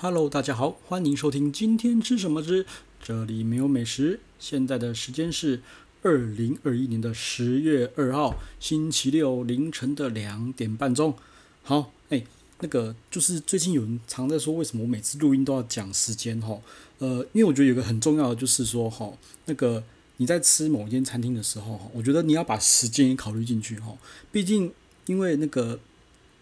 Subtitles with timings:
[0.00, 2.64] Hello，大家好，欢迎收听今天吃什么之
[3.02, 4.20] 这里没有美食。
[4.38, 5.60] 现在的时间是
[6.02, 11.16] 二零二一年的十月二号星期六凌晨的两点半钟。
[11.64, 12.24] 好，哎，
[12.60, 16.40] 那个就是最近有人常在说，为什么我每次录音都要讲时间？
[16.40, 16.56] 哈，
[16.98, 19.12] 呃，因为我觉得有个很重要的就是说，哈，
[19.46, 19.82] 那个
[20.18, 23.98] 你在吃某一间餐厅的时候，我觉得你要把时间也考虑进去，哈，
[24.30, 24.72] 毕竟
[25.06, 25.80] 因为那个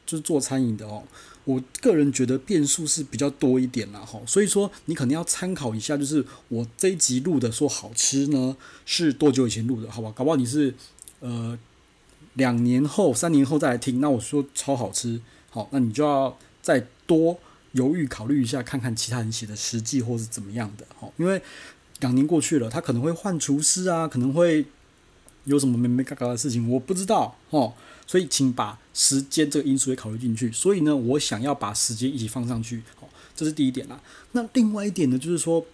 [0.04, 1.04] 就是做餐饮的哦。
[1.47, 10.12] 我个人觉得变数是比较多一点啦，哈，所以说你可能要参考一下，就是我这一集录的说好吃呢，是多久以前录的，好吧？
[10.17, 10.75] 搞不好你是
[11.20, 11.56] 呃
[12.34, 17.39] 两年后、三年后再来听，那我说超好吃，好，那你就要再多
[17.70, 21.41] 犹豫考虑一下，看看其他人写的实际或是怎么样的，哈，因为
[22.01, 24.67] 两年过去了，他可能会换厨师啊，可能会
[25.45, 27.73] 有什么没没嘎嘎的事情，我不知道，哈。
[28.06, 30.52] 所以，请把时间这个因素也考虑进去。
[30.52, 34.01] 所以呢，我想要把时间一起放上去，好，这是第一点啦。
[34.33, 35.66] 那另外一点呢，就是说，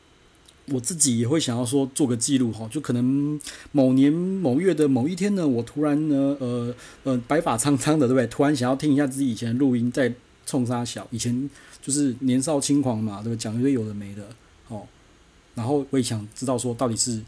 [0.67, 3.39] 我自己也会想要说做个记录，哈，就可能
[3.73, 8.27] 某年某月的某一天呢，我突然呢，呃呃，白发苍苍的，对不对？
[8.29, 10.13] 突然想要听一下自己以前录音，在
[10.47, 11.51] 冲沙小，以前
[11.83, 13.37] 就是年少轻狂嘛，对不对？
[13.37, 14.27] 讲一堆有的没的，
[14.69, 14.87] 哦，
[15.55, 17.23] 然后我也想知道说到底是。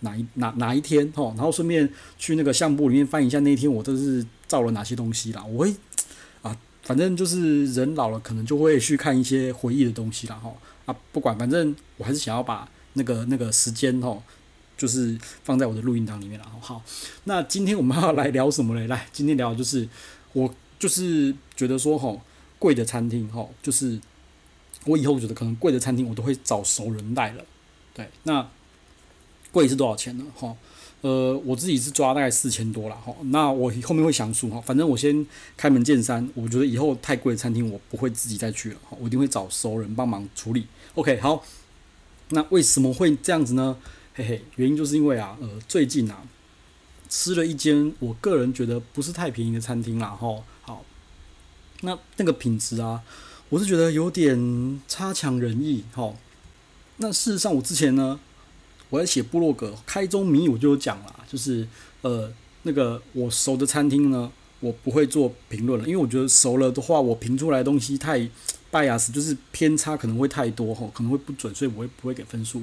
[0.00, 5.44] 哪一哪哪一天哦，然后顺便去那个相簿里面翻一下那一天我都是照了哪些东西啦。
[5.44, 5.74] 我会
[6.42, 10.36] 啊，反正就是人老了，可能就会去看一些回忆的东西啦。
[10.36, 14.22] 吼啊，不管，反正我还是想要把那个那个时间吼，
[14.76, 16.46] 就是放在我的录音档里面了。
[16.60, 16.82] 好，
[17.24, 18.86] 那今天我们要来聊什么嘞？
[18.86, 19.88] 来，今天聊就是
[20.32, 22.20] 我就是觉得说吼，
[22.58, 24.00] 贵的餐厅吼，就是
[24.84, 27.44] 我以后觉得可能贵的餐厅我都会找熟人带了。
[27.94, 28.48] 对，那。
[29.52, 30.24] 贵是多少钱呢？
[30.34, 30.54] 哈，
[31.06, 33.14] 呃，我自己是抓大概四千多了哈。
[33.26, 35.24] 那我后面会详述哈，反正我先
[35.56, 40.66] 开门见山，我觉得以后太贵的餐厅我不会自己再去了哈，我一定会找熟人帮忙处理。
[40.94, 41.44] OK，好，
[42.30, 43.76] 那为什么会这样子呢？
[44.14, 46.24] 嘿嘿，原因就是因为啊，呃，最近啊，
[47.08, 50.42] 吃了一间我个人觉得不是太便宜的餐厅啦哈。
[50.62, 50.84] 好，
[51.82, 53.02] 那那个品质啊，
[53.50, 56.14] 我是觉得有点差强人意哈。
[56.96, 58.18] 那事实上我之前呢。
[58.88, 61.66] 我在写部落格，开宗明义我就讲了，就是
[62.02, 62.32] 呃
[62.62, 64.30] 那个我熟的餐厅呢，
[64.60, 68.20] 我不会做评论了，因为我觉得熟了的话，我评出来的东西太
[68.70, 72.62] bias，就是偏差可能会太多吼，可能会不准，所以我会不会给分数。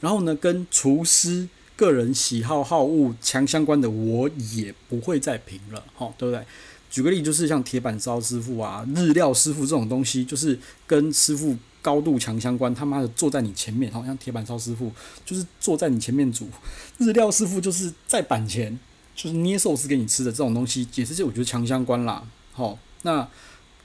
[0.00, 6.44] 然后呢，跟厨师个人喜好好恶强相关的，我也不会再评了，吼，对不对？
[6.90, 11.56] 举个例，就是像铁板烧师傅啊、日料师傅这种东西，就是跟师傅。
[11.82, 14.90] 高度强相关，他妈的坐在你前面，好像铁板烧师傅
[15.26, 16.48] 就是坐在你前面煮，
[16.96, 18.78] 日料师傅就是在板前，
[19.14, 22.24] 就是捏寿司给你吃的这种东西，也是这我觉得强相关啦。
[22.52, 23.28] 好，那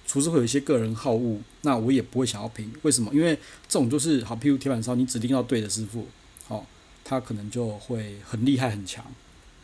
[0.06, 3.12] 厨师会有一些个人好恶，那我也不会想要评，为什么？
[3.14, 3.36] 因为
[3.68, 6.08] 这种就是好，譬如铁板烧，你指定要对的师傅，
[6.48, 6.66] 好，
[7.04, 9.04] 他可能就会很厉害很强。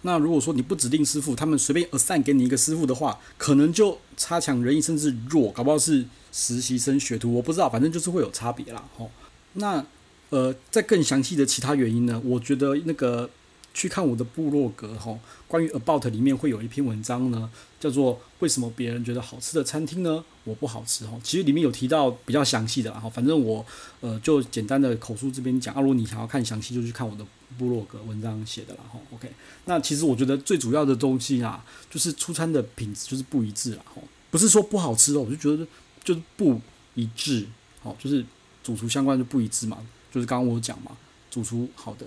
[0.04, 8.84] 那如果说你不指定师傅，他们随便 assign 给你一个师傅的话，可能就差强人意，甚至弱，搞不好是实习生学徒，我不知道，反正就是会有差别啦。
[8.98, 9.10] 吼，
[9.54, 9.86] 那
[10.30, 13.30] 呃，在更详细的其他原因呢，我觉得那个。
[13.76, 17.50] 去看我的部落格哈，关于 About 里面会有一篇文章呢，
[17.80, 21.20] 叫做为什么别人觉得好吃的餐厅呢，我不好吃哦。
[21.24, 23.66] 其实里面有提到比较详细的然后，反正我
[24.02, 27.26] 呃就简单的口述这边讲啊，如果你想要看详细，就去看我的
[27.58, 29.00] 部落格文章写的了哈。
[29.14, 29.32] OK，
[29.66, 35.68] 那其实我觉得最主要的东西啊，就是出餐的品质就是不一致了哈，不是说不好吃哦，我就觉得
[36.04, 36.60] 就是不
[36.96, 37.46] 一致，
[37.82, 38.26] 好，就是
[38.64, 39.78] 主厨相关就不一致嘛，
[40.12, 40.98] 就是刚刚我讲嘛，
[41.30, 42.06] 主厨好的。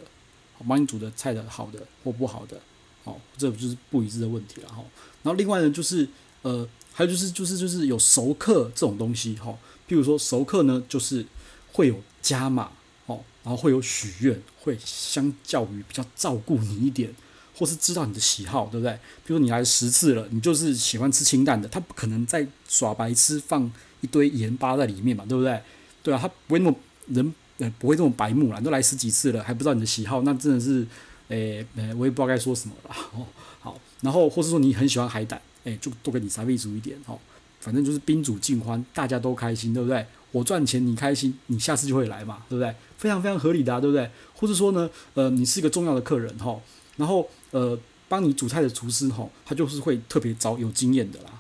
[0.67, 2.59] 帮你煮的菜的好的或不好的，
[3.05, 4.83] 好，这就是不一致的问题了哈。
[5.23, 6.09] 然后另外呢，就是
[6.41, 9.51] 呃，还有就是就是就是有熟客这种东西哈。
[9.87, 11.25] 譬如说熟客呢，就是
[11.73, 12.71] 会有加码
[13.05, 17.15] 哦，然后会有许愿，会相较于比较照顾你一点，
[17.55, 18.95] 或是知道你的喜好，对不对？
[19.27, 23.71] 比如说你来十次了，你就是喜欢吃清淡的，他不可能再耍白痴放
[24.01, 25.61] 一堆盐巴在里面嘛，对不对？
[26.03, 26.77] 对啊，他不会那么
[27.09, 27.35] 人。
[27.59, 30.87] 呃，不会这么白目啦，都来十几次了，还不知道你的喜好，那真的是，
[31.29, 32.95] 诶、诶、我也不知道该说什么了。
[33.15, 33.27] 哦，
[33.61, 37.19] 好，然后或是说你很喜欢海胆，诶、就多给你沙味足一点，哦，
[37.61, 40.07] 反正就是宾主尽欢，大家都开心，对不对？
[40.33, 42.75] 我赚钱，你开心，你下次就会来嘛，对不对？
[42.97, 44.11] 非常非常合理的、啊，对不对？
[44.35, 46.59] 或者说呢，呃，你是一个重要的客人，哈、
[46.97, 47.79] 然后呃，
[48.09, 51.31] 帮你煮菜的厨师，哈、他就是会特别找有经验的啦，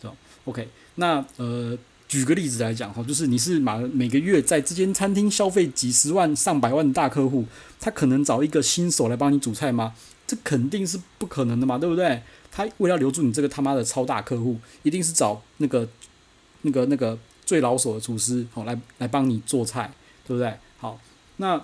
[0.00, 1.78] 对吧？OK，那呃。
[2.08, 7.44] 举个例子来讲哈，就是你是每每个月在这间餐厅消费几十万、上百万的大客户，
[7.80, 9.92] 他可能找一个新手来帮你煮菜吗？
[10.24, 12.22] 这肯定是不可能的嘛，对不对？
[12.50, 15.88] 他为了留住你这个他妈的超大客户，一定是找那个、
[16.62, 19.92] 那个、那个最老手的厨师，好来来帮你做菜，
[20.26, 20.52] 对不对？
[20.78, 21.00] 好，
[21.36, 21.62] 那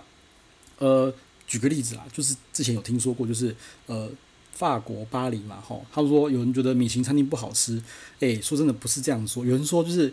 [0.78, 1.12] 呃，
[1.46, 3.54] 举个例子啦，就是之前有听说过，就是
[3.86, 4.10] 呃，
[4.52, 7.82] 法国巴黎嘛，哈，他说有人觉得米其林餐厅不好吃，
[8.20, 10.12] 诶，说真的不是这样说，有人说就是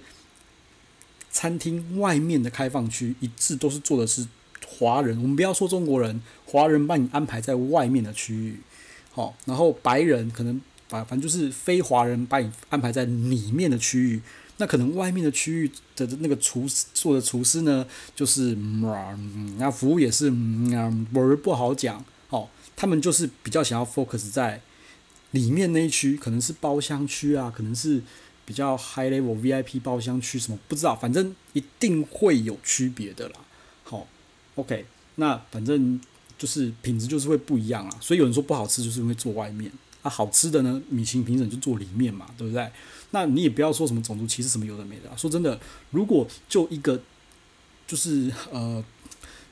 [1.31, 4.27] 餐厅外面的开放区一致都是做的是
[4.67, 8.59] 华人，我们不要说中国人，华人帮你安排在外面的区域，
[9.19, 10.61] 哦，然后白人可能。
[10.89, 14.19] 反反正就是非华人把你安排在里面的区域，
[14.57, 17.85] 那可能外面的区域的那个厨师做的厨师呢，
[18.15, 22.49] 就是嗯，那服务也是嗯，不不好讲哦。
[22.75, 24.61] 他们就是比较想要 focus 在
[25.29, 28.01] 里面那一区，可能是包厢区啊，可能是
[28.43, 33.35] 比较 high level VIP 包厢区什么不知道，反正一定会有区别的啦。
[33.83, 34.07] 好
[34.55, 34.87] ，OK，
[35.17, 36.01] 那反正
[36.39, 37.95] 就是品质就是会不一样啊。
[38.01, 39.71] 所以有人说不好吃，就是因为做外面。
[40.01, 42.71] 啊，好吃的呢，米其林评审就做里面嘛，对不对？
[43.11, 45.15] 那你也不要说什么种族歧视什么有的没的啊。
[45.17, 45.59] 说真的，
[45.91, 46.97] 如果就一个
[47.85, 48.81] 就是呃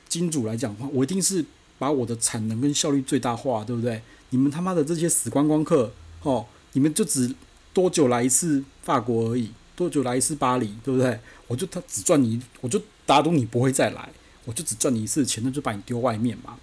[0.08, 1.44] 金主来讲的话，我一定是
[1.78, 4.00] 把我的产能跟效率最大化，对不对？
[4.30, 5.92] 你们他妈的这些死观光客，
[6.22, 7.34] 哦，你们就只
[7.74, 11.20] 多久来一次法国而已，多久来一次巴黎，对不对？
[11.46, 14.08] 我就他只赚你，我就打赌你不会再来，
[14.46, 16.58] 我就只赚你一次钱，那就把你丢外面嘛。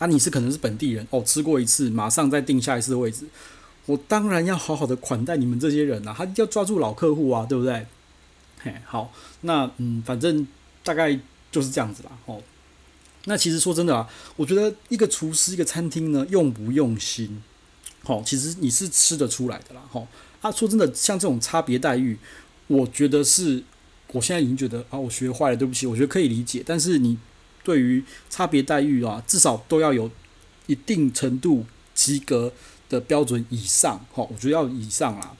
[0.00, 3.26] 啊，你是可能是本地人哦，吃过一次，马上再定下一次的位置。
[3.84, 7.86] 我当然要好好的款待你们这些人啊，他要抓住老客户啊，对不对？
[8.62, 9.12] 嘿，好，
[9.42, 10.46] 那嗯，反正
[10.82, 11.18] 大概
[11.52, 12.10] 就是这样子啦。
[12.24, 12.42] 哦，
[13.26, 17.42] 那其实说真的啊，我觉得一个厨师、一个餐厅呢，用不用心，
[18.02, 19.82] 好，其实你是吃得出来的啦。
[19.90, 20.08] 好，
[20.40, 22.18] 啊，说真的，像这种差别待遇，
[22.68, 23.62] 我觉得是，
[24.12, 27.18] 我现在已经觉得啊，我学坏了，对不起，我觉得可以理解，但是你。
[27.62, 30.10] 对于差别待遇啊，至少都要有
[30.66, 32.52] 一定程度及格
[32.88, 35.36] 的标准以上，好，我觉得要以上啦。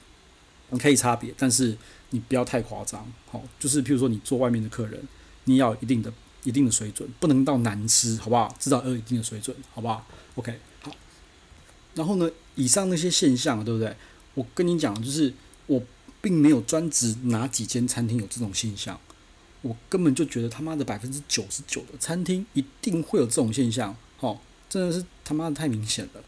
[0.69, 1.77] 你可以差别，但是
[2.11, 5.01] 你不要太夸张，好，就是譬如说你做外面的客人，
[5.43, 6.13] 你要有一定的、
[6.43, 8.55] 一定的水准，不能到难吃，好不好？
[8.57, 10.95] 至少要有一定的水准，好不好？OK，好。
[11.93, 13.93] 然后呢，以上那些现象，对不对？
[14.35, 15.33] 我跟你讲，就是
[15.67, 15.83] 我
[16.21, 18.97] 并没有专职哪几间餐厅有这种现象。
[19.61, 24.37] 我根本就觉得他妈的百分之九十九的餐厅一定会有这种现象，齁，
[24.67, 26.23] 真的是他妈的太明显了。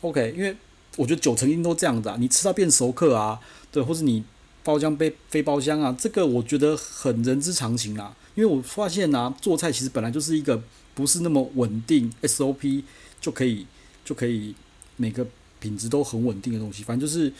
[0.00, 0.56] OK，因为
[0.96, 3.38] 我觉得九成一定都这样子啊，你吃到变熟客啊，
[3.70, 4.24] 对，或是你
[4.64, 8.16] 包厢被非包厢啊，这个我觉得很人之常情啦。
[8.34, 10.62] 因为我发现啊，做菜其实本来就是一个
[10.94, 12.82] 不是那么稳定 SOP
[13.20, 13.66] 就可以
[14.04, 14.54] 就可以
[14.96, 15.26] 每个
[15.60, 17.32] 品质都很稳定的东西，反正就是。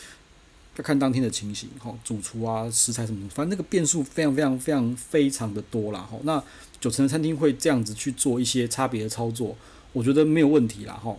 [0.76, 6.18] 要看当天的情形，哈，主厨啊，食材什么的，反正那个变数非常非常非常非常的多啦，哈。
[6.22, 6.42] 那
[6.80, 9.54] 九成的餐厅会这样子去做一些差别的操作，
[9.92, 11.14] 我觉得没有问题啦，哈。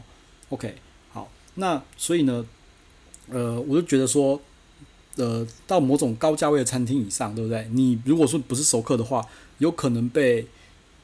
[0.50, 0.74] OK，
[1.12, 2.44] 好，那所以呢，
[3.30, 4.42] 呃，我就觉得说，
[5.18, 7.70] 呃，到某种高价位的餐厅以上，对不对？
[7.72, 9.24] 你如果说不是熟客的话，
[9.60, 10.48] 有可能被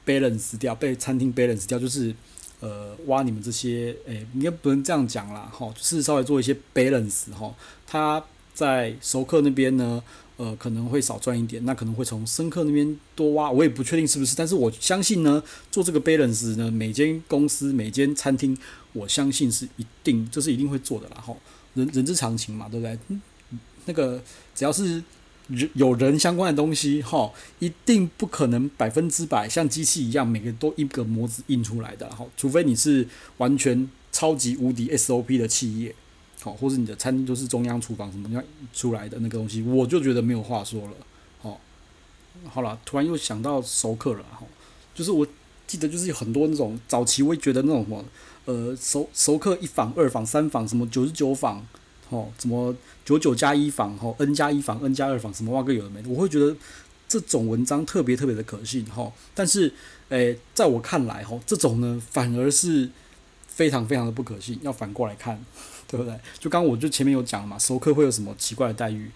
[0.08, 2.16] balance 掉，被餐厅 balance 掉，就是
[2.62, 7.54] 呃，挖你们这些，诶、应该不能这样讲啦，哈，就是稍微做一些 balance，哈，
[7.86, 8.26] 它。
[8.60, 10.04] 在熟客那边呢，
[10.36, 15.42] 呃，可能会少赚一点，那可能会从生客那边多挖，我也不确定是不是，但是我相信呢，
[15.72, 18.58] 做这个 balance 呢，每间公司、每间餐厅，
[18.92, 21.34] 我相信是一定，这是一定会做的啦，哈，
[21.74, 23.00] 人人之常情嘛，对不对？
[23.86, 24.22] 那个
[24.54, 25.02] 只要是
[25.48, 35.96] 人有人相关的东西，哈，一定不可能百分之百像机器一样，每个都一个模子印出来的，哈，除非你是完全超级无敌 SOP 的企业。
[36.42, 38.42] 好，或者你的餐厅就是中央厨房什么样
[38.74, 40.94] 出来的那个东西，我就觉得没有话说了。
[41.42, 41.60] 好，
[42.50, 44.24] 好了，突然又想到熟客了。
[44.32, 44.46] 哈，
[44.96, 45.28] 就是我
[45.68, 48.06] 记得就是有很多那种早期，我也觉得那种什么，
[48.46, 51.66] 呃，熟熟客一房、二房、三房，什么九十九房，
[52.10, 56.56] 哦，什么九九加一房，哈，N 加一房、N 加二房，什么哇个有的没的，我会觉得
[57.08, 58.86] 这种文章特别特别的可信。
[58.86, 59.74] 哈，但是，
[60.08, 62.90] 诶、在我看来，哈，这种呢反而是
[63.48, 65.44] 非常非常的不可信，要反过来看。
[65.90, 66.18] 对不对？
[66.38, 69.10] 就刚我就前面有讲嘛，熟客会有什么奇怪的待遇？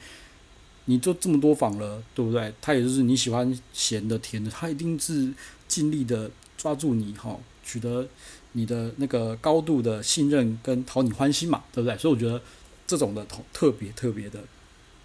[0.86, 2.52] 你做这么多房了，对不对？
[2.60, 5.32] 他也就是你喜欢咸的、甜的，他一定是
[5.68, 8.08] 尽力的抓住你哈，取得
[8.54, 11.96] 你的那个高度的信任跟讨你欢心嘛，对不对？
[11.98, 12.42] 所以我觉得
[12.88, 14.44] 这种的特别特别的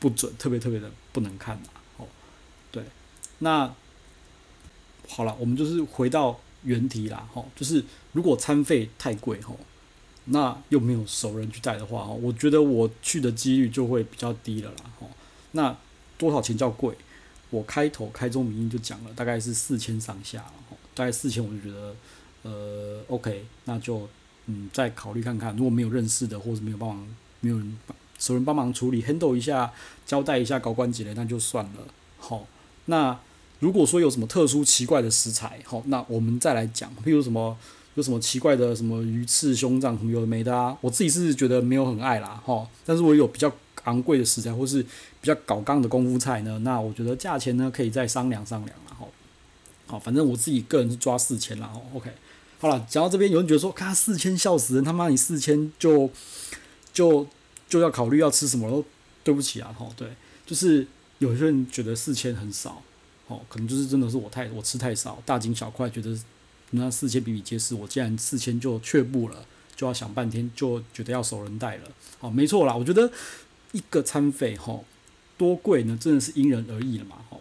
[0.01, 1.65] 不准，特别特别的不能看嘛。
[1.99, 2.07] 哦，
[2.73, 2.83] 对，
[3.41, 3.73] 那
[5.07, 9.55] 好了，我们就是回到原题啦，哈，就是如果餐费太贵，哈。
[10.31, 15.09] 那又没有熟人去带的话，我觉得我去的几率就会比较低了啦。
[15.53, 15.77] 那
[16.17, 16.95] 多少钱叫贵？
[17.51, 20.45] 我开头开宗明义就讲了，大概是四千上下，
[20.95, 21.95] 大概四千我就觉得，
[22.43, 24.07] 呃，OK，那就
[24.45, 25.57] 嗯再考虑看看。
[25.57, 27.07] 如果没有认识的，或者没有帮忙，
[27.41, 27.79] 没有人
[28.19, 29.73] 熟人帮忙处理，handle 一下，
[30.05, 31.87] 交代一下，搞关节的，那就算了。
[32.19, 32.47] 好，
[32.85, 33.19] 那
[33.61, 37.57] 如果说有什么特殊奇怪的食材，好，那我们再来讲，譬如什么
[37.99, 42.65] 有什么奇怪的什么鱼翅、胸脏什么有的没的啊，我自己是觉得没有很爱啦，哈。
[42.87, 43.53] 但是我有比较
[43.85, 49.05] 昂贵的食材，或是比较搞刚的功夫菜呢，那我觉得价钱呢可以再商量商量啦，哈。
[49.89, 52.09] 好，反正我自己个人是抓四千啦，哦，OK。
[52.61, 56.09] 好了，讲到这边，有人觉得说，看四千笑死人，他妈你四千就
[56.93, 57.27] 就
[57.69, 58.85] 就要考虑要吃什么喽？
[59.25, 60.09] 对不起啊，哈，对，
[60.47, 60.87] 就是
[61.19, 62.81] 有些人觉得四千很少。
[63.27, 66.19] 哦，可能就是真的是我太我吃太少，大惊小怪，觉得
[66.73, 69.45] 那四千比比皆是，我既然四千就却步了，
[69.75, 71.83] 就要想半天，就觉得要收人带了。
[72.19, 73.11] 好，没错啦，我觉得
[73.73, 74.79] 一个餐费哈
[75.37, 77.17] 多贵呢，真的是因人而异了嘛。
[77.31, 77.39] 哈，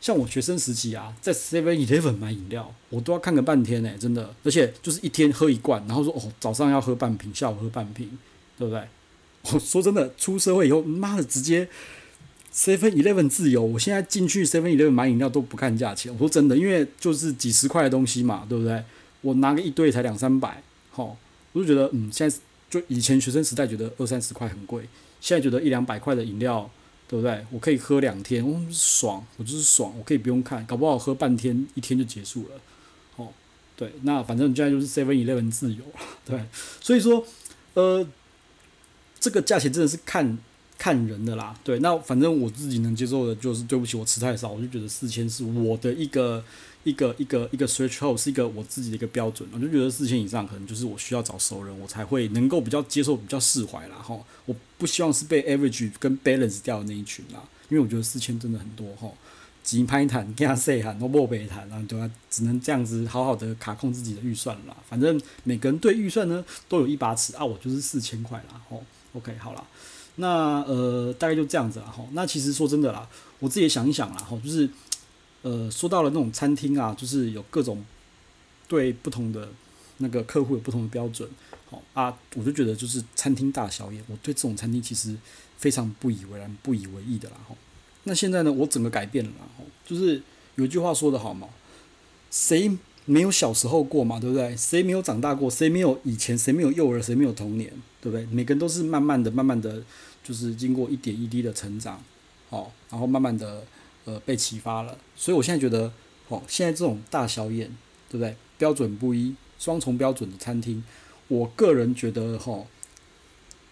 [0.00, 8.18] 像我学生时期啊，在 Seven Eleven 买饮料，我都要看个半天呢，真的，而且就是一天喝一罐，然后说哦，早上要喝半瓶，下午喝半瓶，
[8.58, 8.88] 对不对？
[9.52, 11.68] 我说真的，出社会以后，妈的，直接。
[12.52, 16.12] Seven Eleven 自由，我现在进去 Seven Eleven 买饮料都不看价钱。
[16.12, 18.82] 我说真的，因为就是几十块的东西嘛，对不对？
[19.20, 21.16] 我拿个一堆才两三百，好，
[21.52, 22.36] 我就觉得嗯，现在
[22.68, 24.82] 就以前学生时代觉得二三十块很贵，
[25.20, 26.68] 现在觉得一两百块的饮料，
[27.06, 27.46] 对不对？
[27.52, 32.60] 我可以喝两天，我爽，我就是爽，我可以不用看，搞不好喝半天一天就结束了，
[33.16, 33.28] 哦，
[33.76, 36.44] 对，那反正现在就是 Seven Eleven 自由了，对，
[36.80, 37.24] 所以说，
[37.74, 38.04] 呃，
[39.20, 40.36] 这个价钱真的是看。
[40.80, 46.42] 看人的啦，对，那反正我自己能接受的就是，对不起，我吃太少，我就觉得四千是我的一个
[46.84, 54.18] 一个一个一个 threshold，是一个我自己的一个标准，我就觉得四千以上可能就是我需要找熟人，我才会能够比较接受，比较释怀啦哈。
[54.46, 59.06] 我不希望是被 average 跟 balance 掉的那一群啦，因为我觉得四千真的很多哈，
[59.62, 62.10] 几拍谈跟他 say 喊，都不白谈，然后对吧？
[62.30, 64.74] 只能这样子好好的卡控自己的预算啦。
[64.88, 68.82] 反正每个人对预算呢都有一把尺啊，我就是四千块啦，吼
[69.12, 69.62] ，OK 好了。
[70.20, 72.04] 那呃，大概就这样子了哈。
[72.12, 73.08] 那其实说真的啦，
[73.38, 74.68] 我自己也想一想啦哈，就是
[75.42, 77.82] 呃，说到了那种餐厅啊，就是有各种
[78.68, 79.48] 对不同的
[79.98, 81.28] 那个客户有不同的标准，
[81.70, 85.16] 好啊，我就觉得就是餐厅大小眼，我对这种餐厅其实
[85.56, 87.54] 非常不以为然、不以为意的啦哈。
[88.04, 90.20] 那现在呢，我整个改变了啦哈，就是
[90.56, 91.48] 有一句话说得好嘛，
[92.30, 92.70] 谁
[93.06, 94.54] 没有小时候过嘛，对不对？
[94.56, 95.50] 谁没有长大过？
[95.50, 96.36] 谁没有以前？
[96.36, 97.00] 谁没有幼儿？
[97.00, 97.72] 谁没有童年？
[98.00, 98.24] 对不对？
[98.26, 99.82] 每个人都是慢慢的、慢慢的，
[100.22, 102.02] 就是经过一点一滴的成长，
[102.48, 103.64] 好，然后慢慢的
[104.04, 104.96] 呃被启发了。
[105.16, 105.92] 所以我现在觉得，
[106.28, 107.68] 哦，现在这种大小眼，
[108.08, 108.36] 对不对？
[108.58, 110.84] 标准不一、双重标准的餐厅，
[111.28, 112.64] 我个人觉得，哈，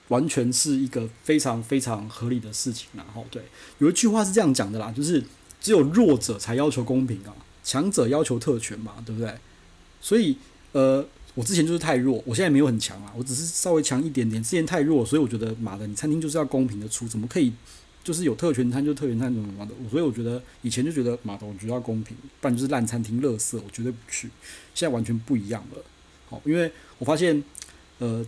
[0.09, 2.89] 完全是一个非常非常合理的事情。
[2.95, 3.43] 然后，对，
[3.79, 5.23] 有一句话是这样讲的啦，就是
[5.61, 9.35] 只有弱者才要求公平啊，强者要求特权嘛，对不对？
[10.01, 10.37] 所以，
[10.73, 11.07] 呃。
[11.39, 14.43] 我之前就是太弱，我现在没有很强啊，我只是稍微强一点点。
[14.43, 17.53] 之前太弱，所以我觉得妈的，你餐厅就是要公平的出，怎么可以
[18.03, 19.73] 就是有特权餐就特权餐怎么怎么的？
[19.89, 24.29] 所以我觉得以前就觉得妈的，我觉得要公平，不然就是烂餐厅、垃圾，我绝对不去。
[24.75, 25.81] 现在完全不一样了，
[26.29, 27.41] 好，因为我发现，
[28.01, 28.27] 呃，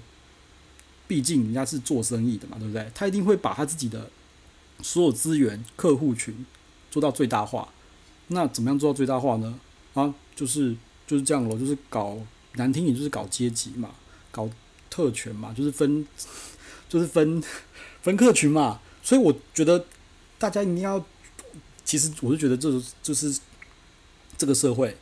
[1.09, 2.88] 毕竟人家是做生意的嘛，对不对？
[2.95, 4.09] 他一定会把他自己的
[4.83, 6.47] 所有资源、客户群
[6.93, 7.71] 做到最大化。
[8.29, 9.59] 那怎么样做到最大化呢？
[9.95, 10.76] 啊，就是
[11.09, 12.17] 就是这样咯，就是搞。
[12.54, 13.90] 难听点就是搞阶级嘛，
[14.33, 14.49] 搞
[14.90, 16.04] 特权嘛，就是分，
[16.88, 17.42] 就是分
[18.02, 18.80] 分客群嘛。
[19.02, 19.87] 所以我觉得
[20.38, 21.04] 大家一定要，
[21.85, 22.71] 其实我是觉得这
[23.02, 23.38] 就是
[24.37, 24.97] 这个社会，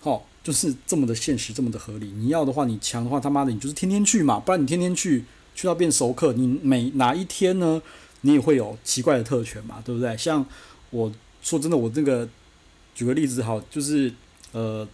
[0.00, 2.12] 好，就是这么的现实，这么的合理。
[2.12, 5.24] 你要的话，你强的话，他妈的，你就是天天去嘛，不然你天天去，
[5.54, 7.82] 去到变熟客，你每哪一天呢，
[8.20, 10.16] 你也会有奇怪的特权嘛，对不对？
[10.16, 10.46] 像
[10.90, 12.28] 我说真的，我这个
[12.94, 14.14] 举个例子好，就是
[14.52, 14.86] 呃。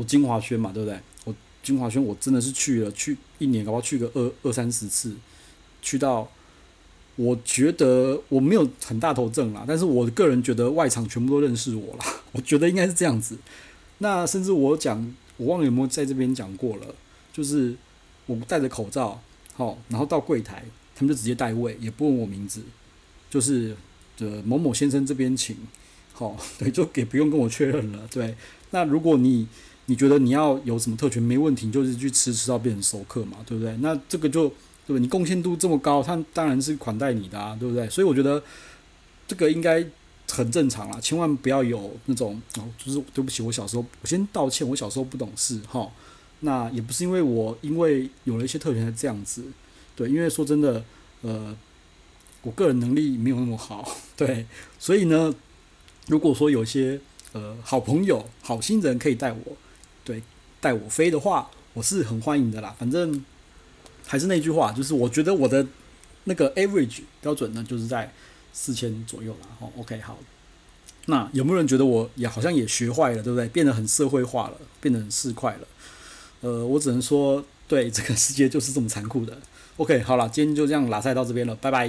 [0.00, 0.98] 我金华轩嘛，对不对？
[1.24, 5.14] 我金华轩我真的是去了，去一年，搞不好去个二二三十次，
[5.82, 6.26] 去到
[7.16, 13.36] 我觉得我没有很大头症啦，但是我个人觉得外场全部都认识我啦， 我觉得应该是这样子。
[13.98, 16.94] 那甚至我讲，我忘了有没有在这边讲过了，
[17.30, 17.76] 就是
[18.24, 19.20] 我戴着口罩，
[19.52, 20.64] 好，然后到柜台，
[20.96, 22.62] 他们就直接带位，也不问我名字，
[23.28, 23.76] 就是
[24.16, 25.54] 的某某先生这边请，
[26.14, 28.34] 好， 对，就也不用跟我确认了，对。
[28.72, 29.48] 那如果你
[29.86, 33.76] 你觉得你要有什么特权没问题，就是去吃吃到变成熟客嘛，对不对？
[33.78, 34.48] 那这个就
[34.86, 35.00] 对不对？
[35.00, 37.88] 你贡献度这么高，他当然是款待你的啊，对不对？
[37.90, 38.40] 所以我觉得
[39.26, 39.84] 这个应该
[40.30, 45.90] 很正常啦，千万不要有那种哦，就是对不起，我小时候我先道歉，我小时候不懂事哈。
[46.40, 49.42] 那也不是因为我因为有了一些特权才这样子，
[49.96, 50.84] 对，因为说真的，
[51.22, 51.56] 呃，
[52.42, 54.46] 我个人能力没有那么好， 对，
[54.78, 55.34] 所以呢，
[56.06, 57.00] 如果说有些
[57.32, 59.56] 呃好朋友、好心人可以带我。
[60.10, 60.20] 对，
[60.60, 62.74] 带我飞的话，我是很欢迎的啦。
[62.76, 63.24] 反正
[64.04, 65.64] 还是那句话，就是我觉得我的
[66.24, 68.12] 那个 average 标准呢，就是在
[68.52, 69.46] 四千左右啦。
[69.60, 70.18] 好，OK，好。
[71.06, 73.46] 那有没有人觉得我也好像也学坏了，对不对？
[73.50, 75.68] 变得很社会化了，变得很市侩了。
[76.40, 79.38] 呃，我只能说，对，这个世界就是这么残酷的。
[79.76, 81.88] OK，好了，今天就这样拉赛到这边了，拜拜。